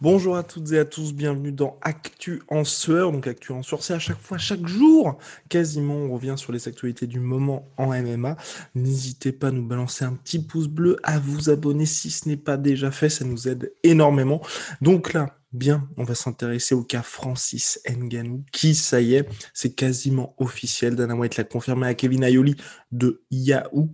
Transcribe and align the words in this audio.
Bonjour 0.00 0.36
à 0.36 0.44
toutes 0.44 0.70
et 0.70 0.78
à 0.78 0.84
tous, 0.84 1.12
bienvenue 1.12 1.50
dans 1.50 1.76
Actu 1.82 2.40
en 2.46 2.62
sueur. 2.62 3.10
Donc 3.10 3.26
Actu 3.26 3.50
en 3.50 3.64
sueur, 3.64 3.82
c'est 3.82 3.94
à 3.94 3.98
chaque 3.98 4.20
fois, 4.20 4.38
chaque 4.38 4.64
jour, 4.64 5.18
quasiment, 5.48 5.96
on 5.96 6.12
revient 6.12 6.34
sur 6.36 6.52
les 6.52 6.68
actualités 6.68 7.08
du 7.08 7.18
moment 7.18 7.68
en 7.76 7.88
MMA. 7.88 8.36
N'hésitez 8.76 9.32
pas 9.32 9.48
à 9.48 9.50
nous 9.50 9.66
balancer 9.66 10.04
un 10.04 10.12
petit 10.12 10.38
pouce 10.38 10.68
bleu, 10.68 10.98
à 11.02 11.18
vous 11.18 11.50
abonner 11.50 11.84
si 11.84 12.12
ce 12.12 12.28
n'est 12.28 12.36
pas 12.36 12.56
déjà 12.56 12.92
fait, 12.92 13.08
ça 13.08 13.24
nous 13.24 13.48
aide 13.48 13.72
énormément. 13.82 14.40
Donc 14.80 15.12
là, 15.12 15.34
Bien, 15.50 15.88
on 15.96 16.04
va 16.04 16.14
s'intéresser 16.14 16.74
au 16.74 16.84
cas 16.84 17.00
Francis 17.00 17.80
Nganou, 17.88 18.44
qui, 18.52 18.74
ça 18.74 19.00
y 19.00 19.14
est, 19.14 19.26
c'est 19.54 19.74
quasiment 19.74 20.34
officiel. 20.36 20.94
Dana 20.94 21.14
White 21.14 21.38
l'a 21.38 21.44
confirmé 21.44 21.86
à 21.86 21.94
Kevin 21.94 22.22
Ayoli 22.22 22.54
de 22.92 23.22
Yahoo 23.30 23.88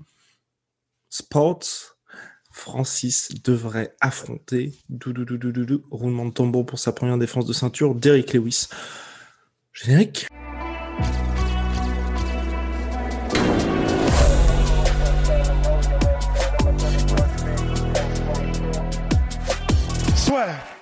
Sports. 1.08 1.93
Francis 2.54 3.30
devrait 3.42 3.96
affronter, 4.00 4.72
dou, 4.88 5.12
dou, 5.12 5.24
dou, 5.24 5.82
roulement 5.90 6.24
de 6.24 6.30
tambour 6.30 6.64
pour 6.64 6.78
sa 6.78 6.92
première 6.92 7.18
défense 7.18 7.46
de 7.46 7.52
ceinture, 7.52 7.97
Derrick 7.97 8.33
Lewis. 8.33 8.69
Générique. 9.72 10.28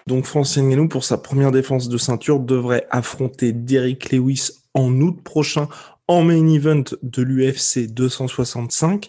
Donc 0.07 0.27
Francis 0.27 0.63
Ngannou, 0.63 0.89
pour 0.89 1.05
sa 1.05 1.17
première 1.17 1.53
défense 1.53 1.89
de 1.89 1.97
ceinture, 1.97 2.39
devrait 2.39 2.87
affronter 2.91 3.53
Derrick 3.53 4.13
Lewis 4.13 4.51
en 4.75 4.93
août 5.01 5.23
prochain 5.25 5.69
en 6.07 6.23
main 6.23 6.47
event 6.49 6.85
de 7.03 7.23
l'UFC 7.23 7.87
265. 7.91 9.09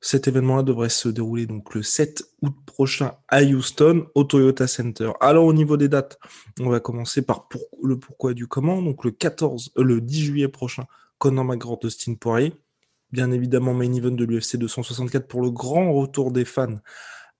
Cet 0.00 0.28
événement-là 0.28 0.62
devrait 0.62 0.88
se 0.88 1.08
dérouler 1.08 1.46
donc 1.46 1.74
le 1.74 1.82
7 1.82 2.24
août 2.40 2.54
prochain 2.64 3.12
à 3.28 3.42
Houston, 3.42 4.06
au 4.14 4.24
Toyota 4.24 4.66
Center. 4.66 5.10
Alors 5.20 5.44
au 5.44 5.52
niveau 5.52 5.76
des 5.76 5.88
dates, 5.88 6.18
on 6.58 6.70
va 6.70 6.80
commencer 6.80 7.20
par 7.22 7.48
le 7.82 7.98
pourquoi 7.98 8.32
du 8.32 8.46
comment. 8.46 8.80
Donc 8.80 9.04
le 9.04 9.10
14, 9.10 9.72
euh, 9.76 9.82
le 9.82 10.00
10 10.00 10.24
juillet 10.24 10.48
prochain, 10.48 10.84
Conor 11.18 11.44
McGregor, 11.44 11.78
Dustin 11.78 12.14
Poirier. 12.14 12.54
Bien 13.12 13.30
évidemment, 13.30 13.74
main 13.74 13.92
event 13.92 14.12
de 14.12 14.24
l'UFC 14.24 14.56
264 14.56 15.26
pour 15.26 15.42
le 15.42 15.50
grand 15.50 15.92
retour 15.92 16.30
des 16.32 16.44
fans 16.44 16.78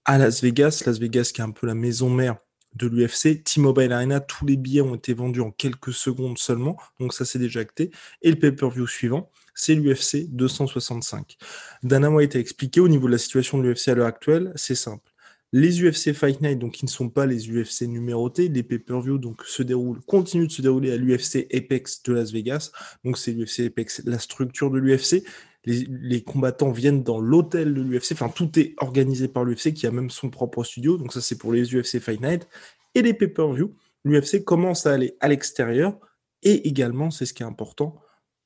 à 0.04 0.18
Las 0.18 0.42
Vegas. 0.42 0.82
Las 0.84 0.98
Vegas 0.98 1.30
qui 1.32 1.40
est 1.40 1.44
un 1.44 1.52
peu 1.52 1.66
la 1.66 1.74
maison 1.74 2.10
mère 2.10 2.36
de 2.74 2.86
l'UFC. 2.86 3.42
T-Mobile 3.42 3.92
Arena, 3.92 4.20
tous 4.20 4.46
les 4.46 4.56
billets 4.56 4.80
ont 4.80 4.94
été 4.94 5.14
vendus 5.14 5.40
en 5.40 5.50
quelques 5.50 5.92
secondes 5.92 6.38
seulement, 6.38 6.76
donc 6.98 7.14
ça 7.14 7.24
c'est 7.24 7.38
déjà 7.38 7.60
acté. 7.60 7.90
Et 8.22 8.30
le 8.30 8.38
pay-per-view 8.38 8.86
suivant, 8.86 9.30
c'est 9.60 9.74
l'UFC 9.74 10.28
265. 10.30 11.36
Dana 11.82 12.10
White 12.10 12.36
a 12.36 12.38
expliqué 12.38 12.80
au 12.80 12.88
niveau 12.88 13.06
de 13.06 13.12
la 13.12 13.18
situation 13.18 13.58
de 13.58 13.64
l'UFC 13.64 13.88
à 13.88 13.94
l'heure 13.94 14.06
actuelle, 14.06 14.52
c'est 14.56 14.74
simple. 14.74 15.12
Les 15.52 15.82
UFC 15.82 16.12
Fight 16.12 16.40
Night, 16.40 16.58
donc 16.58 16.74
qui 16.74 16.84
ne 16.84 16.90
sont 16.90 17.08
pas 17.08 17.26
les 17.26 17.50
UFC 17.50 17.82
numérotés, 17.82 18.48
les 18.48 18.62
pay-per-view 18.62 19.18
donc 19.18 19.42
se 19.44 19.64
déroulent, 19.64 20.00
continuent 20.06 20.46
de 20.46 20.52
se 20.52 20.62
dérouler 20.62 20.92
à 20.92 20.96
l'UFC 20.96 21.48
Apex 21.52 22.02
de 22.04 22.12
Las 22.12 22.32
Vegas. 22.32 22.70
Donc 23.04 23.18
c'est 23.18 23.32
l'UFC 23.32 23.66
Apex, 23.66 24.02
la 24.04 24.20
structure 24.20 24.70
de 24.70 24.78
l'UFC 24.78 25.24
les, 25.64 26.22
combattants 26.22 26.70
viennent 26.70 27.02
dans 27.02 27.20
l'hôtel 27.20 27.74
de 27.74 27.82
l'UFC. 27.82 28.12
Enfin, 28.12 28.28
tout 28.28 28.58
est 28.58 28.74
organisé 28.78 29.28
par 29.28 29.44
l'UFC 29.44 29.72
qui 29.74 29.86
a 29.86 29.90
même 29.90 30.10
son 30.10 30.30
propre 30.30 30.64
studio. 30.64 30.96
Donc 30.96 31.12
ça, 31.12 31.20
c'est 31.20 31.36
pour 31.36 31.52
les 31.52 31.74
UFC 31.74 32.00
Fight 32.00 32.20
Night 32.20 32.48
et 32.94 33.02
les 33.02 33.14
pay-per-view. 33.14 33.74
L'UFC 34.04 34.44
commence 34.44 34.86
à 34.86 34.94
aller 34.94 35.16
à 35.20 35.28
l'extérieur 35.28 35.98
et 36.42 36.68
également, 36.68 37.10
c'est 37.10 37.26
ce 37.26 37.34
qui 37.34 37.42
est 37.42 37.46
important, 37.46 38.00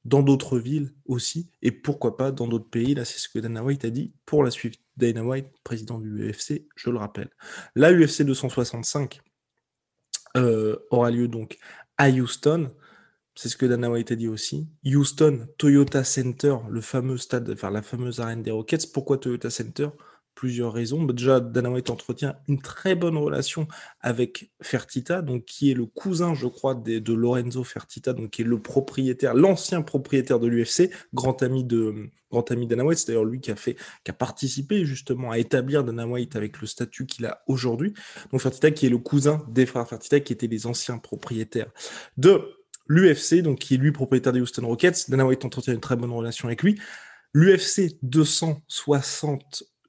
dans 0.05 0.23
d'autres 0.23 0.59
villes 0.59 0.93
aussi 1.07 1.51
et 1.63 1.71
pourquoi 1.71 2.17
pas 2.17 2.31
dans 2.31 2.47
d'autres 2.47 2.69
pays. 2.69 2.95
Là, 2.95 3.05
c'est 3.05 3.19
ce 3.19 3.29
que 3.29 3.39
Dana 3.39 3.63
White 3.63 3.85
a 3.85 3.91
dit 3.91 4.13
pour 4.27 4.45
la 4.45 4.51
suite. 4.51 4.77
Dana 4.97 5.25
White, 5.25 5.49
président 5.65 5.99
du 5.99 6.31
UFC, 6.31 6.67
je 6.77 6.91
le 6.91 6.99
rappelle. 6.99 7.31
La 7.75 7.93
UFC 7.93 8.23
265 8.23 9.21
euh, 10.37 10.77
aura 10.91 11.11
lieu 11.11 11.29
donc 11.29 11.59
à 11.97 12.11
Houston. 12.11 12.71
C'est 13.35 13.49
ce 13.49 13.57
que 13.57 13.67
Dana 13.67 13.91
White 13.91 14.13
a 14.13 14.17
dit 14.17 14.29
aussi. 14.29 14.69
Houston, 14.85 15.49
Toyota 15.59 16.05
Center, 16.05 16.57
le 16.71 16.81
fameux 16.81 17.17
stade, 17.17 17.51
enfin 17.51 17.71
la 17.71 17.83
fameuse 17.83 18.21
arène 18.21 18.43
des 18.43 18.53
Rockets. 18.53 18.93
Pourquoi 18.93 19.19
Toyota 19.19 19.51
Center? 19.51 19.89
Plusieurs 20.34 20.72
raisons. 20.72 21.03
Bah, 21.03 21.12
déjà, 21.12 21.41
Dana 21.41 21.71
White 21.71 21.91
entretient 21.91 22.37
une 22.49 22.61
très 22.61 22.95
bonne 22.95 23.17
relation 23.17 23.69
avec 24.00 24.50
Fertita, 24.61 25.22
donc 25.22 25.45
qui 25.45 25.71
est 25.71 25.75
le 25.75 25.87
cousin, 25.87 26.34
je 26.34 26.47
crois, 26.47 26.75
de, 26.75 27.12
Lorenzo 27.12 27.62
Fertita, 27.62 28.12
donc 28.12 28.31
qui 28.31 28.43
est 28.43 28.44
le 28.44 28.61
propriétaire, 28.61 29.34
l'ancien 29.34 29.83
propriétaire 29.83 30.41
de 30.41 30.49
l'UFC, 30.49 30.91
grand 31.12 31.43
ami 31.43 31.65
de 31.65 32.11
grand 32.31 32.50
ami 32.50 32.67
Dana 32.67 32.84
White. 32.84 32.99
C'est 32.99 33.06
d'ailleurs 33.09 33.25
lui 33.25 33.41
qui 33.41 33.53
a 33.53 33.56
fait, 33.56 33.77
qui 34.03 34.11
a 34.11 34.15
participé 34.15 34.84
justement 34.84 35.31
à 35.31 35.39
établir 35.39 35.84
Dana 35.84 36.06
White 36.06 36.34
avec 36.34 36.61
le 36.61 36.67
statut 36.67 37.06
qu'il 37.06 37.27
a 37.27 37.43
aujourd'hui. 37.47 37.94
Donc 38.33 38.41
Fertita, 38.41 38.73
qui 38.73 38.87
est 38.87 38.91
le 38.91 38.99
cousin 38.99 39.44
des 39.49 39.67
frères 39.67 39.89
Fertita, 39.89 40.21
qui 40.21 40.33
étaient 40.33 40.49
les 40.49 40.67
anciens 40.67 40.99
propriétaires 40.99 41.71
de 42.17 42.43
l'UFC, 42.87 43.43
donc 43.43 43.61
qui 43.61 43.75
est 43.75 43.78
lui 43.78 43.93
propriétaire 43.93 44.33
des 44.33 44.41
Houston 44.41 44.67
Rockets. 44.67 45.09
Dana 45.09 45.25
White 45.27 45.44
entretient 45.44 45.73
une 45.73 45.81
très 45.81 45.97
bonne 45.97 46.11
relation 46.11 46.49
avec 46.49 46.62
lui. 46.62 46.81
L'UFC 47.33 47.99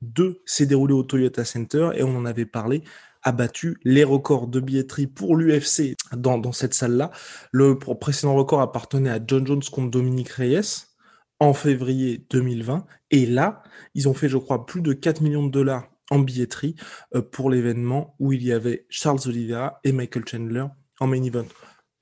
262 0.01 0.41
s'est 0.45 0.66
déroulé 0.66 0.94
au 0.94 1.03
Toyota 1.03 1.45
Center 1.45 1.89
et 1.95 2.03
on 2.03 2.16
en 2.16 2.25
avait 2.25 2.45
parlé 2.45 2.83
a 3.25 3.31
battu 3.31 3.78
les 3.83 4.03
records 4.03 4.47
de 4.47 4.59
billetterie 4.59 5.07
pour 5.07 5.35
l'UFC 5.35 5.95
dans, 6.16 6.51
cette 6.51 6.75
salle-là. 6.75 7.11
Le 7.51 7.78
précédent 7.78 8.35
record 8.35 8.61
appartenait 8.61 9.09
à 9.09 9.19
John 9.25 9.45
Jones 9.45 9.63
contre 9.72 9.89
Dominique 9.89 10.29
Reyes 10.29 10.85
en 11.39 11.53
février 11.53 12.25
2020. 12.29 12.85
Et 13.09 13.25
là, 13.25 13.63
ils 13.95 14.07
ont 14.07 14.13
fait, 14.13 14.29
je 14.29 14.38
crois, 14.38 14.67
plus 14.67 14.81
de 14.81 14.94
4 14.94 15.22
millions 15.22 15.45
de 15.45 15.51
dollars 15.51 15.89
en 16.11 16.19
billetterie 16.19 16.75
euh, 17.16 17.23
pour 17.23 17.50
l'événement 17.50 18.16
où 18.19 18.31
il 18.31 18.44
y 18.44 18.51
avait 18.51 18.85
Charles 18.89 19.19
Oliveira 19.25 19.79
et 19.84 19.91
Michael 19.91 20.28
Chandler 20.28 20.66
en 21.00 21.07
main 21.07 21.23
event. 21.23 21.47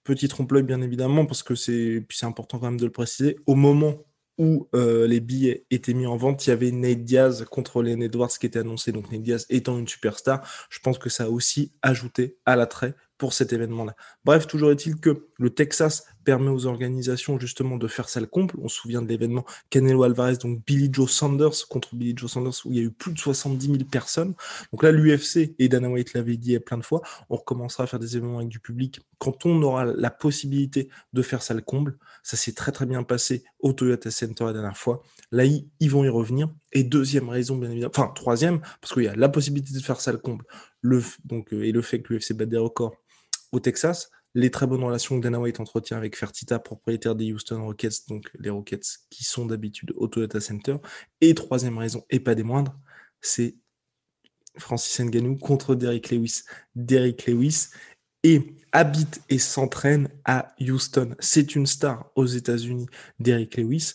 Petit 0.04 0.28
trompe-l'œil, 0.28 0.64
bien 0.64 0.82
évidemment, 0.82 1.26
parce 1.26 1.42
que 1.42 1.56
c'est 1.56 2.06
important 2.24 2.60
quand 2.60 2.66
même 2.66 2.80
de 2.80 2.86
le 2.86 2.92
préciser. 2.92 3.38
Au 3.48 3.56
moment 3.56 3.96
où 4.38 4.68
euh, 4.74 5.08
les 5.08 5.20
billets 5.20 5.66
étaient 5.70 5.94
mis 5.94 6.08
en 6.08 6.18
vente, 6.18 6.46
il 6.46 6.50
y 6.50 6.54
avait 6.54 6.72
Nate 6.72 7.04
Diaz 7.04 7.46
contre 7.50 7.84
Len 7.84 8.02
Edwards 8.02 8.30
qui 8.30 8.46
était 8.46 8.60
annoncé. 8.60 8.92
Donc 8.92 9.12
Nate 9.12 9.22
Diaz 9.22 9.46
étant 9.50 9.78
une 9.78 9.88
superstar, 9.88 10.48
je 10.70 10.80
pense 10.80 10.98
que 10.98 11.10
ça 11.10 11.26
a 11.26 11.30
aussi 11.30 11.74
ajouté 11.82 12.38
à 12.46 12.56
l'attrait 12.56 12.96
pour 13.18 13.34
cet 13.34 13.54
événement-là. 13.54 13.96
Bref, 14.26 14.48
toujours 14.48 14.72
est-il 14.72 14.98
que 14.98 15.28
le 15.38 15.50
Texas 15.50 16.06
permet 16.24 16.50
aux 16.50 16.66
organisations 16.66 17.40
justement 17.40 17.78
de 17.78 17.88
faire 17.88 18.10
salle 18.10 18.28
comble. 18.28 18.54
On 18.62 18.68
se 18.68 18.78
souvient 18.78 19.02
de 19.02 19.08
l'événement 19.08 19.46
Canelo 19.70 20.04
Alvarez, 20.04 20.38
donc 20.38 20.66
Billy 20.66 20.90
Joe 20.92 21.12
Sanders 21.12 21.68
contre 21.70 21.96
Billy 21.96 22.14
Joe 22.16 22.32
Sanders, 22.32 22.54
où 22.66 22.72
il 22.72 22.78
y 22.78 22.80
a 22.80 22.84
eu 22.84 22.92
plus 22.92 23.14
de 23.14 23.20
70 23.20 23.66
000 23.66 23.78
personnes. 23.90 24.34
Donc 24.72 24.84
là, 24.84 24.92
l'UFC, 24.92 25.56
et 25.60 25.70
Dana 25.70 25.90
White 25.90 26.14
l'avait 26.14 26.38
dit 26.38 26.58
plein 26.60 26.78
de 26.78 26.84
fois, 26.84 27.02
on 27.30 27.36
recommencera 27.36 27.84
à 27.84 27.88
faire 27.88 28.00
des 28.00 28.18
événements 28.18 28.38
avec 28.38 28.50
du 28.50 28.60
public 28.60 29.02
quand 29.18 29.46
on 29.46 29.62
aura 29.62 29.86
la 29.86 30.10
possibilité 30.10 30.90
de 31.14 31.22
faire 31.22 31.42
salle 31.42 31.64
comble. 31.64 31.98
Ça 32.24 32.38
s'est 32.38 32.54
très 32.54 32.72
très 32.72 32.86
bien 32.86 33.04
passé 33.04 33.44
au 33.60 33.74
Toyota 33.74 34.12
Center 34.12 34.46
la 34.46 34.54
dernière 34.54 34.78
fois. 34.78 35.04
Là, 35.32 35.44
ils 35.46 35.90
vont 35.90 36.04
y 36.04 36.10
revenir. 36.10 36.50
Et 36.72 36.84
deuxième 36.84 37.30
raison, 37.30 37.56
bien 37.56 37.70
évidemment, 37.70 37.92
enfin 37.96 38.12
troisième, 38.16 38.60
parce 38.82 38.94
qu'il 38.94 39.04
y 39.04 39.08
a 39.08 39.16
la 39.16 39.30
possibilité 39.30 39.74
de 39.74 39.80
faire 39.80 40.02
salle 40.02 40.20
comble, 40.20 40.46
le, 40.82 41.04
donc, 41.24 41.54
euh, 41.54 41.64
et 41.64 41.72
le 41.72 41.82
fait 41.82 42.02
que 42.02 42.14
l'UFC 42.14 42.34
bat 42.34 42.46
des 42.46 42.58
records 42.58 42.96
au 43.54 43.60
Texas, 43.60 44.10
les 44.36 44.50
très 44.52 44.68
bonnes 44.68 44.84
relations 44.84 45.18
que 45.18 45.24
Dana 45.24 45.40
White 45.40 45.60
entretient 45.60 45.96
avec 45.96 46.18
Fertita, 46.18 46.60
propriétaire 46.60 47.16
des 47.16 47.32
Houston 47.32 47.64
Rockets, 47.64 48.10
donc 48.10 48.30
les 48.40 48.50
Rockets 48.50 48.86
qui 49.10 49.24
sont 49.24 49.46
d'habitude 49.46 49.94
au 49.96 50.08
Toyota 50.08 50.42
Center. 50.42 50.78
Et 51.22 51.36
troisième 51.36 51.78
raison, 51.78 52.04
et 52.10 52.20
pas 52.20 52.36
des 52.36 52.44
moindres, 52.44 52.78
c'est 53.22 53.56
Francis 54.58 55.00
Ngannou 55.00 55.38
contre 55.38 55.76
Derrick 55.76 56.10
Lewis. 56.10 56.42
Derrick 56.76 57.28
Lewis 57.28 57.68
et 58.24 58.56
habite 58.72 59.22
et 59.30 59.38
s'entraîne 59.38 60.10
à 60.26 60.56
Houston. 60.60 61.16
C'est 61.20 61.56
une 61.56 61.68
star 61.68 62.12
aux 62.16 62.26
États-Unis, 62.26 62.88
Derrick 63.20 63.56
Lewis. 63.58 63.94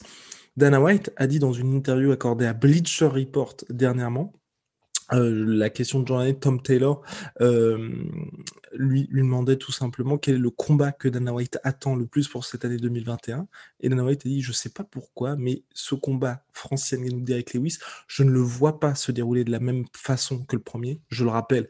Dana 0.57 0.81
White 0.81 1.11
a 1.17 1.27
dit 1.27 1.39
dans 1.41 1.53
une 1.53 1.75
interview 1.75 2.13
accordée 2.13 2.47
à 2.47 2.53
Bleacher 2.53 3.07
Report 3.07 3.57
dernièrement 3.71 4.33
euh, 5.13 5.45
la 5.47 5.71
question 5.71 6.01
de 6.01 6.07
journaliste 6.07 6.41
Tom 6.41 6.61
Taylor 6.61 7.03
euh, 7.41 7.91
lui, 8.73 9.09
lui 9.11 9.23
demandait 9.23 9.57
tout 9.57 9.73
simplement 9.73 10.19
quel 10.19 10.37
est 10.37 10.39
le 10.39 10.51
combat 10.51 10.93
que 10.93 11.09
Dana 11.09 11.33
White 11.33 11.59
attend 11.65 11.97
le 11.97 12.07
plus 12.07 12.29
pour 12.29 12.45
cette 12.45 12.65
année 12.65 12.77
2021. 12.77 13.49
Et 13.81 13.89
Dana 13.89 14.05
White 14.05 14.27
a 14.27 14.29
dit, 14.29 14.43
je 14.43 14.53
sais 14.53 14.69
pas 14.69 14.85
pourquoi, 14.85 15.37
mais 15.37 15.63
ce 15.73 15.95
combat 15.95 16.45
Francine 16.53 17.01
Ngannou 17.01 17.25
avec 17.33 17.55
Lewis, 17.55 17.79
je 18.07 18.23
ne 18.23 18.31
le 18.31 18.41
vois 18.41 18.81
pas 18.81 18.95
se 18.95 19.13
dérouler 19.13 19.45
de 19.45 19.51
la 19.51 19.61
même 19.61 19.85
façon 19.95 20.45
que 20.45 20.57
le 20.57 20.63
premier. 20.63 21.01
Je 21.09 21.25
le 21.25 21.31
rappelle, 21.31 21.69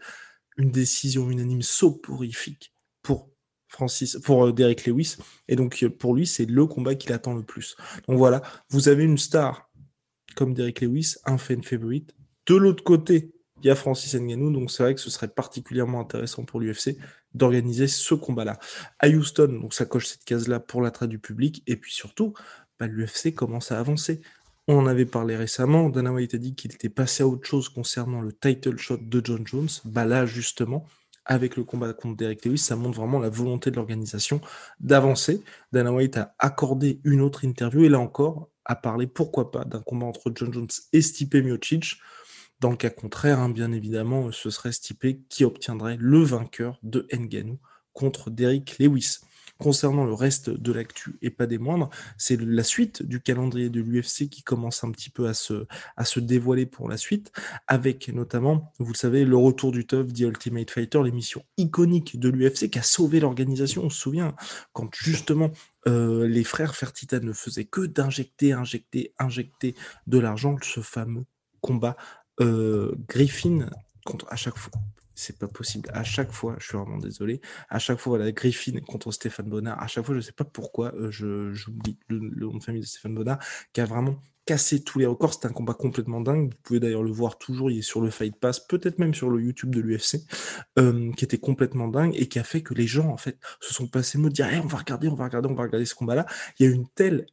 une 0.56 0.70
décision 0.70 1.30
unanime 1.30 1.62
soporifique 1.62 2.74
pour 3.02 3.30
Francis, 3.68 4.18
pour 4.24 4.46
euh, 4.46 4.52
Derek 4.52 4.86
Lewis. 4.86 5.16
Et 5.46 5.54
donc, 5.54 5.86
pour 5.98 6.14
lui, 6.14 6.26
c'est 6.26 6.46
le 6.46 6.66
combat 6.66 6.94
qu'il 6.96 7.12
attend 7.12 7.34
le 7.34 7.44
plus. 7.44 7.76
Donc 8.08 8.18
voilà, 8.18 8.42
vous 8.70 8.88
avez 8.88 9.04
une 9.04 9.18
star 9.18 9.70
comme 10.34 10.54
Derek 10.54 10.80
Lewis, 10.80 11.16
un 11.24 11.38
fan 11.38 11.62
favorite. 11.62 12.14
De 12.48 12.56
l'autre 12.56 12.82
côté, 12.82 13.34
il 13.60 13.66
y 13.66 13.70
a 13.70 13.74
Francis 13.74 14.14
Ngannou, 14.14 14.50
donc 14.50 14.70
c'est 14.70 14.82
vrai 14.82 14.94
que 14.94 15.02
ce 15.02 15.10
serait 15.10 15.28
particulièrement 15.28 16.00
intéressant 16.00 16.44
pour 16.44 16.60
l'UFC 16.60 16.96
d'organiser 17.34 17.88
ce 17.88 18.14
combat-là. 18.14 18.58
À 19.00 19.08
Houston, 19.08 19.58
donc 19.60 19.74
ça 19.74 19.84
coche 19.84 20.06
cette 20.06 20.24
case-là 20.24 20.58
pour 20.58 20.80
l'attrait 20.80 21.08
du 21.08 21.18
public, 21.18 21.62
et 21.66 21.76
puis 21.76 21.92
surtout, 21.92 22.32
bah, 22.80 22.86
l'UFC 22.86 23.34
commence 23.34 23.70
à 23.70 23.78
avancer. 23.78 24.22
On 24.66 24.78
en 24.78 24.86
avait 24.86 25.04
parlé 25.04 25.36
récemment, 25.36 25.90
Dana 25.90 26.10
White 26.10 26.34
a 26.34 26.38
dit 26.38 26.54
qu'il 26.54 26.72
était 26.72 26.88
passé 26.88 27.22
à 27.22 27.26
autre 27.26 27.46
chose 27.46 27.68
concernant 27.68 28.22
le 28.22 28.32
title 28.32 28.78
shot 28.78 28.98
de 29.02 29.20
John 29.22 29.46
Jones. 29.46 29.68
Bah 29.84 30.06
là, 30.06 30.24
justement, 30.24 30.86
avec 31.26 31.54
le 31.54 31.64
combat 31.64 31.92
contre 31.92 32.16
Derek 32.16 32.46
Lewis, 32.46 32.58
ça 32.58 32.76
montre 32.76 32.98
vraiment 32.98 33.18
la 33.18 33.28
volonté 33.28 33.70
de 33.70 33.76
l'organisation 33.76 34.40
d'avancer. 34.80 35.42
Dana 35.72 35.92
White 35.92 36.16
a 36.16 36.34
accordé 36.38 37.00
une 37.04 37.20
autre 37.20 37.44
interview, 37.44 37.84
et 37.84 37.90
là 37.90 37.98
encore, 37.98 38.48
a 38.64 38.74
parlé, 38.74 39.06
pourquoi 39.06 39.50
pas, 39.50 39.64
d'un 39.64 39.80
combat 39.80 40.06
entre 40.06 40.32
John 40.34 40.50
Jones 40.50 40.68
et 40.94 41.02
Stipe 41.02 41.34
Miocic. 41.34 41.98
Dans 42.60 42.70
le 42.70 42.76
cas 42.76 42.90
contraire, 42.90 43.38
hein, 43.38 43.50
bien 43.50 43.70
évidemment, 43.70 44.32
ce 44.32 44.50
serait 44.50 44.72
Stipe 44.72 45.28
qui 45.28 45.44
obtiendrait 45.44 45.96
le 46.00 46.22
vainqueur 46.24 46.80
de 46.82 47.06
Nganou 47.12 47.60
contre 47.92 48.30
Derrick 48.30 48.78
Lewis. 48.80 49.18
Concernant 49.58 50.04
le 50.04 50.14
reste 50.14 50.50
de 50.50 50.72
l'actu 50.72 51.18
et 51.20 51.30
pas 51.30 51.46
des 51.46 51.58
moindres, 51.58 51.90
c'est 52.16 52.40
la 52.40 52.62
suite 52.62 53.02
du 53.02 53.20
calendrier 53.20 53.70
de 53.70 53.80
l'UFC 53.80 54.28
qui 54.28 54.44
commence 54.44 54.84
un 54.84 54.90
petit 54.92 55.10
peu 55.10 55.26
à 55.26 55.34
se, 55.34 55.66
à 55.96 56.04
se 56.04 56.20
dévoiler 56.20 56.64
pour 56.64 56.88
la 56.88 56.96
suite, 56.96 57.32
avec 57.66 58.08
notamment, 58.08 58.72
vous 58.78 58.92
le 58.92 58.96
savez, 58.96 59.24
le 59.24 59.36
retour 59.36 59.72
du 59.72 59.84
TUF, 59.84 60.12
The 60.12 60.20
Ultimate 60.20 60.70
Fighter, 60.70 61.02
l'émission 61.02 61.44
iconique 61.56 62.20
de 62.20 62.28
l'UFC 62.28 62.70
qui 62.70 62.78
a 62.78 62.82
sauvé 62.82 63.18
l'organisation. 63.18 63.84
On 63.84 63.90
se 63.90 64.00
souvient 64.00 64.34
quand 64.72 64.94
justement 64.94 65.50
euh, 65.88 66.28
les 66.28 66.44
frères 66.44 66.76
Fertitta 66.76 67.18
ne 67.18 67.32
faisaient 67.32 67.64
que 67.64 67.80
d'injecter, 67.80 68.52
injecter, 68.52 69.12
injecter 69.18 69.74
de 70.06 70.18
l'argent, 70.18 70.56
ce 70.62 70.80
fameux 70.80 71.24
combat 71.60 71.96
euh, 72.40 72.94
Griffin 73.08 73.68
contre 74.04 74.26
à 74.30 74.36
chaque 74.36 74.56
fois. 74.56 74.72
C'est 75.14 75.36
pas 75.36 75.48
possible. 75.48 75.90
À 75.92 76.04
chaque 76.04 76.30
fois, 76.30 76.54
je 76.60 76.66
suis 76.68 76.78
vraiment 76.78 76.98
désolé. 76.98 77.40
À 77.68 77.80
chaque 77.80 77.98
fois, 77.98 78.16
voilà, 78.16 78.30
Griffin 78.30 78.78
contre 78.86 79.10
Stéphane 79.10 79.48
Bonnard. 79.48 79.82
À 79.82 79.88
chaque 79.88 80.06
fois, 80.06 80.14
je 80.14 80.20
sais 80.20 80.30
pas 80.30 80.44
pourquoi, 80.44 80.94
euh, 80.94 81.10
je 81.10 81.52
j'oublie 81.52 81.98
le, 82.06 82.20
nom 82.20 82.56
de 82.56 82.62
famille 82.62 82.82
de 82.82 82.86
Stéphane 82.86 83.16
Bonnard, 83.16 83.40
qui 83.72 83.80
a 83.80 83.84
vraiment 83.84 84.22
cassé 84.46 84.84
tous 84.84 85.00
les 85.00 85.06
records. 85.06 85.34
C'était 85.34 85.48
un 85.48 85.52
combat 85.52 85.74
complètement 85.74 86.20
dingue. 86.20 86.52
Vous 86.52 86.60
pouvez 86.62 86.78
d'ailleurs 86.78 87.02
le 87.02 87.10
voir 87.10 87.36
toujours. 87.36 87.68
Il 87.68 87.78
est 87.78 87.82
sur 87.82 88.00
le 88.00 88.10
Fight 88.10 88.38
Pass, 88.38 88.60
peut-être 88.60 89.00
même 89.00 89.12
sur 89.12 89.28
le 89.28 89.42
YouTube 89.42 89.74
de 89.74 89.80
l'UFC, 89.80 90.20
euh, 90.78 91.10
qui 91.14 91.24
était 91.24 91.38
complètement 91.38 91.88
dingue 91.88 92.14
et 92.14 92.28
qui 92.28 92.38
a 92.38 92.44
fait 92.44 92.62
que 92.62 92.72
les 92.74 92.86
gens, 92.86 93.08
en 93.08 93.16
fait, 93.16 93.40
se 93.60 93.74
sont 93.74 93.88
passés 93.88 94.18
me 94.18 94.30
dire, 94.30 94.46
hey, 94.46 94.60
on 94.60 94.68
va 94.68 94.78
regarder, 94.78 95.08
on 95.08 95.16
va 95.16 95.24
regarder, 95.24 95.48
on 95.48 95.54
va 95.54 95.64
regarder 95.64 95.84
ce 95.84 95.96
combat-là. 95.96 96.26
Il 96.60 96.66
y 96.66 96.70
a 96.70 96.72
une 96.72 96.88
telle 96.90 97.26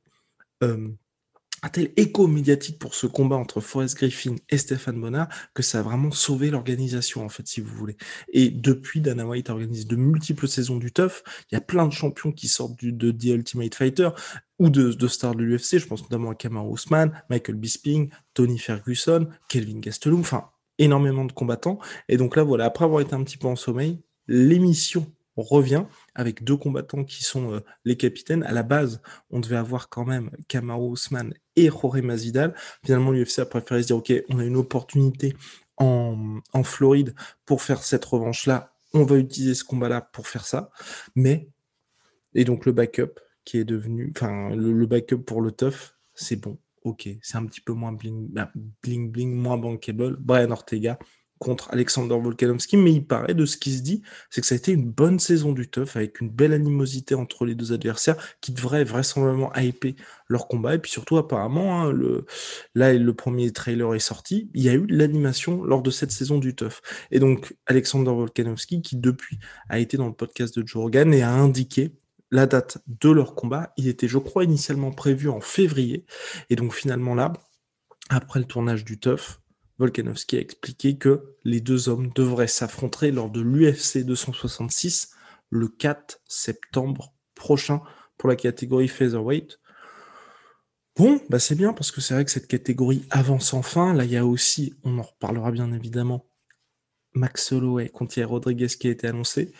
tel 1.69 1.91
écho 1.97 2.27
médiatique 2.27 2.79
pour 2.79 2.95
ce 2.95 3.07
combat 3.07 3.35
entre 3.35 3.61
Forrest 3.61 3.97
Griffin 3.97 4.35
et 4.49 4.57
Stéphane 4.57 4.99
Bonnard 4.99 5.29
que 5.53 5.63
ça 5.63 5.79
a 5.79 5.81
vraiment 5.81 6.11
sauvé 6.11 6.49
l'organisation, 6.49 7.25
en 7.25 7.29
fait, 7.29 7.47
si 7.47 7.61
vous 7.61 7.73
voulez? 7.73 7.97
Et 8.31 8.49
depuis, 8.49 9.01
Dana 9.01 9.25
White 9.25 9.49
organise 9.49 9.87
de 9.87 9.95
multiples 9.95 10.47
saisons 10.47 10.77
du 10.77 10.91
TUF. 10.91 11.23
Il 11.51 11.55
y 11.55 11.57
a 11.57 11.61
plein 11.61 11.87
de 11.87 11.93
champions 11.93 12.31
qui 12.31 12.47
sortent 12.47 12.77
du, 12.77 12.91
de 12.91 13.11
The 13.11 13.35
Ultimate 13.35 13.75
Fighter 13.75 14.09
ou 14.59 14.69
de, 14.69 14.91
de 14.91 15.07
stars 15.07 15.35
de 15.35 15.43
l'UFC. 15.43 15.79
Je 15.79 15.87
pense 15.87 16.01
notamment 16.01 16.31
à 16.31 16.35
Kamaru 16.35 16.73
Usman, 16.73 17.11
Michael 17.29 17.55
Bisping, 17.55 18.09
Tony 18.33 18.57
Ferguson, 18.57 19.27
Kelvin 19.49 19.79
Gastelum, 19.79 20.19
enfin, 20.19 20.49
énormément 20.77 21.25
de 21.25 21.31
combattants. 21.31 21.79
Et 22.09 22.17
donc 22.17 22.35
là, 22.35 22.43
voilà, 22.43 22.65
après 22.65 22.85
avoir 22.85 23.01
été 23.01 23.13
un 23.13 23.23
petit 23.23 23.37
peu 23.37 23.47
en 23.47 23.55
sommeil, 23.55 24.01
l'émission 24.27 25.11
on 25.37 25.43
revient 25.43 25.85
avec 26.13 26.43
deux 26.43 26.57
combattants 26.57 27.03
qui 27.03 27.23
sont 27.23 27.53
euh, 27.53 27.59
les 27.83 27.97
capitaines. 27.97 28.43
À 28.43 28.51
la 28.51 28.63
base, 28.63 29.01
on 29.29 29.39
devait 29.39 29.57
avoir 29.57 29.89
quand 29.89 30.05
même 30.05 30.31
Kamaru 30.47 30.93
Usman 30.93 31.33
et 31.55 31.69
Jorge 31.69 32.01
Masvidal. 32.01 32.55
Finalement, 32.85 33.11
l'UFC 33.11 33.39
a 33.39 33.45
préféré 33.45 33.81
se 33.81 33.87
dire, 33.87 33.97
OK, 33.97 34.13
on 34.29 34.39
a 34.39 34.45
une 34.45 34.57
opportunité 34.57 35.35
en, 35.77 36.41
Floride 36.63 37.15
pour 37.45 37.61
faire 37.61 37.83
cette 37.83 38.05
revanche-là. 38.05 38.73
On 38.93 39.03
va 39.03 39.17
utiliser 39.17 39.55
ce 39.55 39.63
combat-là 39.63 40.01
pour 40.01 40.27
faire 40.27 40.45
ça. 40.45 40.69
Mais, 41.15 41.49
et 42.33 42.45
donc 42.45 42.65
le 42.65 42.71
backup 42.71 43.19
qui 43.43 43.57
est 43.57 43.65
devenu, 43.65 44.11
enfin, 44.15 44.55
le, 44.55 44.85
backup 44.85 45.17
pour 45.17 45.41
le 45.41 45.51
tough, 45.51 45.95
c'est 46.13 46.37
bon. 46.37 46.57
Ok, 46.83 47.09
c'est 47.21 47.37
un 47.37 47.45
petit 47.45 47.61
peu 47.61 47.73
moins 47.73 47.91
bling, 47.91 48.27
bah, 48.29 48.51
bling, 48.83 49.11
bling, 49.11 49.33
moins 49.33 49.57
bankable. 49.57 50.17
Brian 50.19 50.51
Ortega, 50.51 50.99
contre 51.39 51.69
Alexander 51.71 52.17
Volkanovski, 52.17 52.77
mais 52.77 52.93
il 52.93 53.05
paraît 53.05 53.33
de 53.33 53.45
ce 53.45 53.57
qui 53.57 53.75
se 53.75 53.81
dit, 53.81 54.01
c'est 54.29 54.41
que 54.41 54.47
ça 54.47 54.55
a 54.55 54.57
été 54.57 54.71
une 54.71 54.89
bonne 54.89 55.19
saison 55.19 55.51
du 55.51 55.67
tough 55.69 55.89
avec 55.95 56.21
une 56.21 56.29
belle 56.29 56.53
animosité 56.53 57.13
entre 57.15 57.45
les 57.45 57.55
deux 57.55 57.73
adversaires 57.73 58.15
qui 58.41 58.51
devrait 58.51 58.83
vraisemblablement 58.83 59.53
hyper 59.55 59.93
leur 60.27 60.47
combat. 60.47 60.75
Et 60.75 60.79
puis 60.79 60.91
surtout, 60.91 61.17
apparemment, 61.17 61.81
hein, 61.83 61.93
là, 62.73 62.93
le 62.93 63.13
premier 63.13 63.51
trailer 63.51 63.93
est 63.93 63.99
sorti, 63.99 64.49
il 64.53 64.63
y 64.63 64.69
a 64.69 64.73
eu 64.73 64.85
l'animation 64.87 65.63
lors 65.63 65.81
de 65.81 65.91
cette 65.91 66.11
saison 66.11 66.37
du 66.37 66.55
tough. 66.55 66.81
Et 67.11 67.19
donc, 67.19 67.55
Alexander 67.65 68.11
Volkanovski, 68.11 68.81
qui 68.81 68.95
depuis 68.95 69.39
a 69.69 69.79
été 69.79 69.97
dans 69.97 70.07
le 70.07 70.13
podcast 70.13 70.57
de 70.57 70.65
Joe 70.65 70.83
Rogan 70.83 71.13
et 71.13 71.21
a 71.21 71.31
indiqué 71.31 71.91
la 72.31 72.47
date 72.47 72.79
de 72.87 73.09
leur 73.09 73.35
combat, 73.35 73.73
il 73.77 73.87
était, 73.87 74.07
je 74.07 74.17
crois, 74.17 74.43
initialement 74.43 74.91
prévu 74.91 75.29
en 75.29 75.41
février. 75.41 76.05
Et 76.49 76.55
donc 76.55 76.73
finalement 76.73 77.15
là, 77.15 77.33
après 78.09 78.39
le 78.39 78.45
tournage 78.45 78.83
du 78.83 78.99
tough, 78.99 79.41
Volkanovski 79.77 80.37
a 80.37 80.39
expliqué 80.39 80.97
que 80.97 81.35
les 81.43 81.59
deux 81.59 81.89
hommes 81.89 82.11
devraient 82.13 82.47
s'affronter 82.47 83.11
lors 83.11 83.29
de 83.29 83.41
l'UFC 83.41 84.05
266 84.05 85.11
le 85.49 85.67
4 85.67 86.21
septembre 86.25 87.13
prochain 87.35 87.81
pour 88.17 88.29
la 88.29 88.35
catégorie 88.35 88.87
featherweight. 88.87 89.59
Bon, 90.95 91.19
bah 91.29 91.39
c'est 91.39 91.55
bien 91.55 91.73
parce 91.73 91.91
que 91.91 91.99
c'est 91.99 92.13
vrai 92.13 92.23
que 92.23 92.31
cette 92.31 92.47
catégorie 92.47 93.05
avance 93.09 93.53
enfin. 93.53 93.93
Là, 93.93 94.05
il 94.05 94.11
y 94.11 94.17
a 94.17 94.25
aussi, 94.25 94.75
on 94.83 94.97
en 94.97 95.01
reparlera 95.01 95.51
bien 95.51 95.73
évidemment, 95.73 96.29
Max 97.13 97.51
Holloway 97.51 97.89
contre 97.89 98.21
Rodriguez 98.21 98.67
qui 98.67 98.87
a 98.87 98.91
été 98.91 99.07
annoncé. 99.07 99.53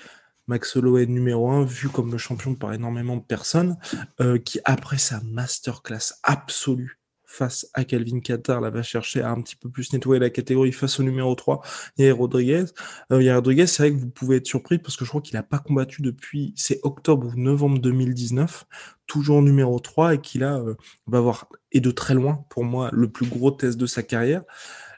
Max 0.48 0.76
Holloway 0.76 1.08
numéro 1.08 1.50
1, 1.50 1.66
vu 1.66 1.90
comme 1.90 2.12
le 2.12 2.18
champion 2.18 2.56
par 2.56 2.72
énormément 2.74 3.18
de 3.18 3.24
personnes, 3.24 3.78
euh, 4.22 4.38
qui 4.38 4.60
après 4.64 4.98
sa 4.98 5.20
masterclass 5.22 6.14
absolue 6.24 7.00
face 7.36 7.68
à 7.74 7.84
Calvin 7.84 8.20
Qatar, 8.20 8.62
là 8.62 8.70
va 8.70 8.82
chercher 8.82 9.22
à 9.22 9.30
un 9.30 9.42
petit 9.42 9.56
peu 9.56 9.70
plus 9.70 9.92
nettoyer 9.94 10.20
la 10.20 10.30
catégorie 10.30 10.72
face 10.72 11.00
au 11.00 11.04
numéro 11.04 11.36
3, 11.36 11.62
a 12.00 12.14
Rodriguez. 12.14 12.66
Euh, 13.12 13.36
Rodriguez, 13.36 13.68
c'est 13.68 13.84
vrai 13.84 13.92
que 13.92 13.98
vous 13.98 14.10
pouvez 14.10 14.38
être 14.38 14.48
surpris 14.48 14.78
parce 14.80 14.96
que 14.96 15.06
je 15.06 15.10
crois 15.10 15.22
qu'il 15.22 15.36
n'a 15.36 15.44
pas 15.44 15.60
combattu 15.60 16.02
depuis, 16.02 16.54
c'est 16.56 16.80
octobre 16.84 17.28
ou 17.28 17.40
novembre 17.40 17.80
2019, 17.80 18.66
toujours 19.08 19.42
numéro 19.42 19.80
3 19.80 20.16
et 20.16 20.20
qu'il 20.20 20.44
a, 20.44 20.58
euh, 20.60 20.76
va 21.08 21.18
avoir, 21.18 21.50
et 21.72 21.82
de 21.82 21.92
très 21.92 22.14
loin 22.14 22.46
pour 22.50 22.64
moi, 22.64 22.90
le 22.94 23.10
plus 23.10 23.28
gros 23.28 23.52
test 23.52 23.78
de 23.78 23.86
sa 23.86 24.02
carrière 24.02 24.44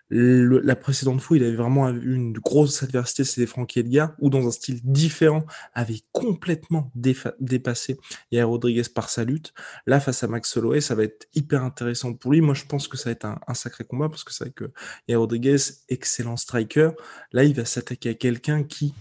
la 0.10 0.76
précédente 0.76 1.22
fois, 1.22 1.38
il 1.38 1.44
avait 1.44 1.56
vraiment 1.56 1.90
eu 1.90 2.16
une 2.16 2.34
grosse 2.34 2.84
adversité, 2.84 3.24
c'était 3.24 3.46
Frankie 3.46 3.80
Edgar, 3.80 4.14
ou 4.20 4.30
dans 4.30 4.48
un 4.48 4.52
style 4.52 4.80
différent, 4.84 5.46
avait 5.74 6.02
complètement 6.12 6.92
dépassé 6.96 7.98
Yair 8.32 8.48
Rodriguez 8.48 8.84
par 8.94 9.10
sa 9.10 9.24
lutte. 9.24 9.54
Là, 9.86 10.00
face 10.00 10.24
à 10.24 10.28
Max 10.28 10.56
Holloway, 10.56 10.82
ça 10.82 10.96
va 10.96 11.04
être 11.04 11.28
hyper 11.34 11.64
intéressant 11.64 12.14
pour 12.14 12.32
lui. 12.32 12.42
Moi, 12.42 12.54
je 12.54 12.66
pense 12.66 12.88
que 12.88 12.98
ça 12.98 13.06
va 13.06 13.12
être 13.12 13.26
un, 13.26 13.54
sacré 13.54 13.84
combat, 13.84 14.10
parce 14.10 14.24
que 14.24 14.34
c'est 14.34 14.46
vrai 14.46 14.54
que 14.54 14.72
Yair 15.08 15.20
Rodriguez, 15.20 15.58
excellent 15.90 16.38
striker, 16.38 16.92
là, 17.34 17.44
il 17.44 17.54
va 17.54 17.66
s'attaquer 17.66 18.10
à 18.10 18.14
quelqu'un 18.14 18.64
qui 18.64 18.94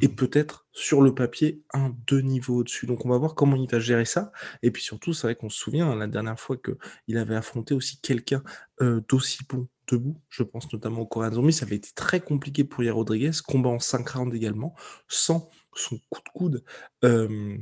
est 0.00 0.08
peut-être 0.08 0.66
sur 0.72 1.02
le 1.02 1.14
papier 1.14 1.62
un 1.74 1.94
deux 2.06 2.20
niveaux 2.20 2.58
au-dessus. 2.58 2.86
Donc 2.86 3.04
on 3.04 3.10
va 3.10 3.18
voir 3.18 3.34
comment 3.34 3.56
il 3.56 3.68
va 3.68 3.78
gérer 3.78 4.06
ça. 4.06 4.32
Et 4.62 4.70
puis 4.70 4.82
surtout, 4.82 5.12
c'est 5.12 5.26
vrai 5.26 5.34
qu'on 5.34 5.50
se 5.50 5.58
souvient 5.58 5.90
hein, 5.90 5.96
la 5.96 6.06
dernière 6.06 6.40
fois 6.40 6.56
qu'il 6.56 7.18
avait 7.18 7.36
affronté 7.36 7.74
aussi 7.74 8.00
quelqu'un 8.00 8.42
euh, 8.80 9.02
d'aussi 9.08 9.40
bon 9.48 9.68
je 10.28 10.42
pense 10.42 10.72
notamment 10.72 11.02
au 11.02 11.06
Coréen 11.06 11.32
Zombie, 11.32 11.52
ça 11.52 11.66
avait 11.66 11.76
été 11.76 11.90
très 11.94 12.20
compliqué 12.20 12.64
pour 12.64 12.82
Yair 12.82 12.94
Rodriguez, 12.94 13.32
combat 13.46 13.70
en 13.70 13.78
5 13.78 14.08
rounds 14.08 14.36
également, 14.36 14.74
sans 15.08 15.50
son 15.74 15.98
coup 16.10 16.20
de 16.20 16.28
coude 16.34 16.64
euh, 17.04 17.56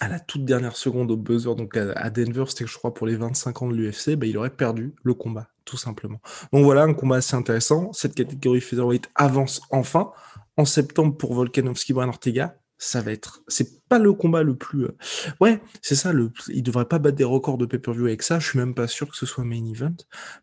à 0.00 0.08
la 0.08 0.20
toute 0.20 0.44
dernière 0.44 0.76
seconde 0.76 1.10
au 1.10 1.16
buzzer, 1.16 1.54
donc 1.56 1.76
à, 1.76 2.10
Denver, 2.10 2.44
c'était 2.48 2.66
je 2.66 2.76
crois 2.76 2.94
pour 2.94 3.06
les 3.06 3.16
25 3.16 3.62
ans 3.62 3.68
de 3.68 3.74
l'UFC, 3.74 4.16
bah, 4.16 4.26
il 4.26 4.38
aurait 4.38 4.50
perdu 4.50 4.94
le 5.02 5.14
combat, 5.14 5.48
tout 5.64 5.76
simplement. 5.76 6.20
Donc 6.52 6.64
voilà, 6.64 6.82
un 6.82 6.94
combat 6.94 7.16
assez 7.16 7.34
intéressant. 7.34 7.92
Cette 7.92 8.14
catégorie 8.14 8.60
featherweight 8.60 9.10
avance 9.14 9.60
enfin. 9.70 10.12
En 10.56 10.64
septembre 10.64 11.16
pour 11.16 11.34
Volkanovski 11.34 11.92
Brian 11.92 12.08
Ortega, 12.08 12.58
ça 12.78 13.02
va 13.02 13.12
être 13.12 13.42
c'est 13.48 13.86
pas 13.88 13.98
le 13.98 14.12
combat 14.12 14.42
le 14.42 14.56
plus 14.56 14.84
euh, 14.84 14.96
ouais 15.40 15.60
c'est 15.82 15.96
ça 15.96 16.12
le 16.12 16.30
il 16.48 16.62
devrait 16.62 16.86
pas 16.86 16.98
battre 16.98 17.16
des 17.16 17.24
records 17.24 17.58
de 17.58 17.66
pay-per-view 17.66 18.06
avec 18.06 18.22
ça 18.22 18.38
je 18.38 18.48
suis 18.48 18.58
même 18.58 18.74
pas 18.74 18.86
sûr 18.86 19.08
que 19.10 19.16
ce 19.16 19.26
soit 19.26 19.44
main 19.44 19.64
event 19.64 19.96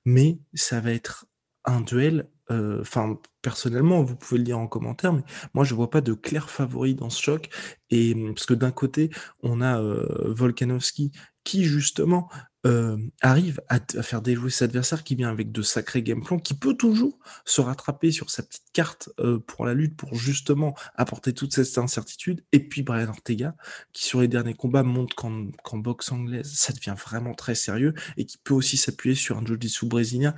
mais 0.03 0.37
ça 0.53 0.81
va 0.81 0.91
être 0.91 1.25
un 1.63 1.81
duel 1.81 2.29
euh, 2.51 2.81
enfin 2.81 3.17
personnellement, 3.45 4.01
vous 4.01 4.15
pouvez 4.15 4.39
le 4.39 4.43
dire 4.43 4.57
en 4.57 4.65
commentaire, 4.65 5.13
mais 5.13 5.21
moi 5.53 5.63
je 5.63 5.75
vois 5.75 5.91
pas 5.91 6.01
de 6.01 6.13
clair 6.13 6.49
favori 6.49 6.95
dans 6.95 7.11
ce 7.11 7.21
choc. 7.21 7.49
Et 7.91 8.15
parce 8.33 8.47
que 8.47 8.55
d'un 8.55 8.71
côté, 8.71 9.11
on 9.43 9.61
a 9.61 9.79
Volkanovski 10.25 11.11
qui 11.43 11.63
justement 11.63 12.27
euh, 12.65 12.97
arrive 13.21 13.61
à, 13.69 13.79
faire 14.01 14.23
déjouer 14.23 14.49
cet 14.49 14.63
adversaire 14.63 15.03
qui 15.03 15.13
vient 15.13 15.29
avec 15.29 15.51
de 15.51 15.61
sacrés 15.61 16.01
game 16.01 16.23
plans, 16.23 16.39
qui 16.39 16.55
peut 16.55 16.73
toujours 16.73 17.19
se 17.45 17.61
rattraper 17.61 18.11
sur 18.11 18.31
sa 18.31 18.41
petite 18.41 18.71
carte 18.73 19.09
euh, 19.19 19.37
pour 19.37 19.67
la 19.67 19.75
lutte, 19.75 19.95
pour 19.95 20.15
justement 20.15 20.73
apporter 20.95 21.31
toute 21.31 21.53
cette 21.53 21.77
incertitude. 21.77 22.43
Et 22.51 22.67
puis 22.67 22.81
Brian 22.81 23.09
Ortega, 23.09 23.55
qui 23.93 24.05
sur 24.05 24.19
les 24.19 24.27
derniers 24.27 24.55
combats 24.55 24.81
montre 24.81 25.15
qu'en 25.15 25.77
boxe 25.77 26.11
anglaise, 26.11 26.51
ça 26.55 26.73
devient 26.73 26.95
vraiment 26.97 27.35
très 27.35 27.53
sérieux 27.53 27.93
et 28.17 28.25
qui 28.25 28.39
peut 28.39 28.55
aussi 28.55 28.77
s'appuyer 28.77 29.15
sur 29.15 29.37
un 29.37 29.45
jiu-jitsu 29.45 29.85
brésilien 29.85 30.33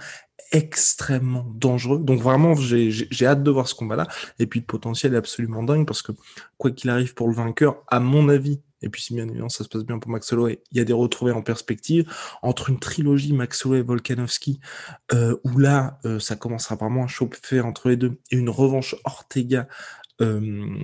extrêmement 0.51 1.45
dangereux. 1.55 1.99
Donc 1.99 2.21
vraiment, 2.21 2.55
j'ai 2.55 2.96
hâte 3.25 3.43
de 3.43 3.51
voir 3.51 3.67
ce 3.67 3.75
combat-là. 3.75 4.07
Et 4.39 4.47
puis 4.47 4.61
le 4.61 4.65
potentiel 4.65 5.13
est 5.13 5.17
absolument 5.17 5.63
dingue 5.63 5.85
parce 5.85 6.01
que 6.01 6.11
quoi 6.57 6.71
qu'il 6.71 6.89
arrive 6.89 7.13
pour 7.13 7.27
le 7.27 7.33
vainqueur, 7.33 7.83
à 7.87 7.99
mon 7.99 8.29
avis, 8.29 8.61
et 8.81 8.89
puis 8.89 9.01
si 9.01 9.13
bien 9.13 9.25
évidemment 9.27 9.49
ça 9.49 9.63
se 9.63 9.69
passe 9.69 9.83
bien 9.83 9.99
pour 9.99 10.11
Max 10.11 10.31
Holloway, 10.31 10.61
il 10.71 10.77
y 10.77 10.81
a 10.81 10.83
des 10.83 10.93
retrouvées 10.93 11.31
en 11.31 11.41
perspective 11.41 12.11
entre 12.41 12.69
une 12.69 12.79
trilogie 12.79 13.33
Max 13.33 13.65
Holloway 13.65 13.81
Volkanovski 13.81 14.59
euh, 15.13 15.35
où 15.43 15.57
là 15.57 15.99
euh, 16.05 16.19
ça 16.19 16.35
commencera 16.35 16.75
vraiment 16.75 17.03
à 17.03 17.07
chauffer 17.07 17.61
entre 17.61 17.89
les 17.89 17.97
deux 17.97 18.19
et 18.31 18.37
une 18.37 18.49
revanche 18.49 18.95
Ortega 19.03 19.67
euh, 20.21 20.77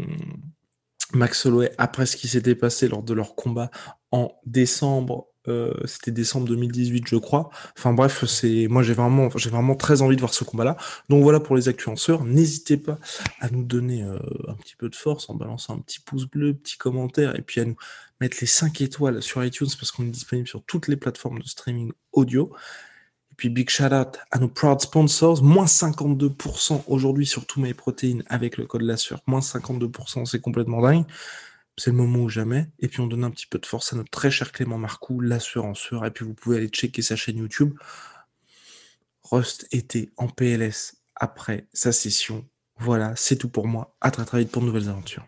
Max 1.13 1.45
Holloway 1.45 1.71
après 1.77 2.05
ce 2.05 2.17
qui 2.17 2.27
s'était 2.27 2.55
passé 2.55 2.87
lors 2.87 3.03
de 3.03 3.13
leur 3.13 3.35
combat 3.35 3.69
en 4.11 4.31
décembre 4.45 5.27
euh, 5.47 5.73
c'était 5.85 6.11
décembre 6.11 6.47
2018, 6.47 7.05
je 7.07 7.15
crois. 7.17 7.49
Enfin 7.77 7.93
bref, 7.93 8.25
c'est 8.25 8.67
moi 8.69 8.81
j'ai 8.83 8.93
vraiment, 8.93 9.29
très 9.75 10.01
envie 10.01 10.15
de 10.15 10.21
voir 10.21 10.33
ce 10.33 10.43
combat-là. 10.43 10.77
Donc 11.09 11.23
voilà 11.23 11.39
pour 11.39 11.55
les 11.55 11.67
influenceurs. 11.67 12.23
N'hésitez 12.23 12.77
pas 12.77 12.97
à 13.39 13.49
nous 13.49 13.63
donner 13.63 14.03
euh, 14.03 14.17
un 14.47 14.53
petit 14.53 14.75
peu 14.75 14.89
de 14.89 14.95
force 14.95 15.29
en 15.29 15.35
balançant 15.35 15.75
un 15.75 15.79
petit 15.79 15.99
pouce 15.99 16.25
bleu, 16.25 16.53
petit 16.53 16.77
commentaire, 16.77 17.35
et 17.37 17.41
puis 17.41 17.59
à 17.61 17.65
nous 17.65 17.75
mettre 18.21 18.37
les 18.39 18.47
5 18.47 18.79
étoiles 18.81 19.21
sur 19.21 19.43
iTunes 19.43 19.67
parce 19.77 19.91
qu'on 19.91 20.03
est 20.03 20.11
disponible 20.11 20.47
sur 20.47 20.63
toutes 20.63 20.87
les 20.87 20.95
plateformes 20.95 21.39
de 21.39 21.47
streaming 21.47 21.91
audio. 22.13 22.51
Et 23.31 23.35
puis 23.35 23.49
big 23.49 23.69
shout 23.69 23.85
out 23.85 24.19
à 24.31 24.39
nos 24.39 24.47
proud 24.47 24.79
sponsors, 24.79 25.43
moins 25.43 25.65
52% 25.65 26.83
aujourd'hui 26.87 27.25
sur 27.25 27.45
tous 27.45 27.59
mes 27.59 27.73
protéines 27.73 28.23
avec 28.27 28.57
le 28.57 28.65
code 28.65 28.83
LASSUR, 28.83 29.19
moins 29.25 29.39
52%, 29.39 30.25
c'est 30.25 30.39
complètement 30.39 30.81
dingue 30.81 31.05
c'est 31.77 31.91
le 31.91 31.97
moment 31.97 32.19
ou 32.19 32.29
jamais. 32.29 32.67
Et 32.79 32.87
puis 32.87 33.01
on 33.01 33.07
donne 33.07 33.23
un 33.23 33.31
petit 33.31 33.47
peu 33.47 33.59
de 33.59 33.65
force 33.65 33.93
à 33.93 33.95
notre 33.95 34.11
très 34.11 34.31
cher 34.31 34.51
Clément 34.51 34.77
Marcoux, 34.77 35.19
l'assurenceur. 35.19 36.05
Et 36.05 36.11
puis 36.11 36.25
vous 36.25 36.33
pouvez 36.33 36.57
aller 36.57 36.67
checker 36.67 37.01
sa 37.01 37.15
chaîne 37.15 37.37
YouTube. 37.37 37.73
Rust 39.23 39.67
était 39.71 40.11
en 40.17 40.27
PLS 40.27 40.97
après 41.15 41.67
sa 41.73 41.91
session. 41.91 42.47
Voilà, 42.77 43.15
c'est 43.15 43.37
tout 43.37 43.49
pour 43.49 43.67
moi. 43.67 43.95
À 44.01 44.11
très 44.11 44.25
très 44.25 44.39
vite 44.39 44.51
pour 44.51 44.61
de 44.61 44.67
nouvelles 44.67 44.89
aventures. 44.89 45.27